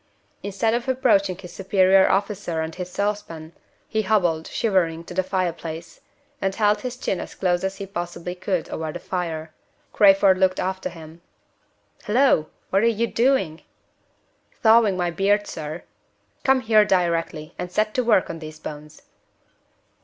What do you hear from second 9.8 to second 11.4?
Crayford looked after him.